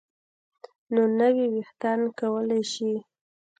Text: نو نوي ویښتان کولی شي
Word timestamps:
نو 0.93 1.01
نوي 1.19 1.45
ویښتان 1.53 1.99
کولی 2.19 2.61
شي 2.73 2.93